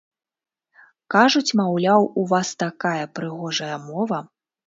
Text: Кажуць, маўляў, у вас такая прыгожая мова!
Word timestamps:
Кажуць, 1.15 1.55
маўляў, 1.59 2.07
у 2.23 2.25
вас 2.33 2.49
такая 2.65 3.05
прыгожая 3.19 3.77
мова! 3.87 4.19